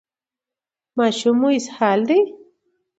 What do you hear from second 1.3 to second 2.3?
مو اسهال دی؟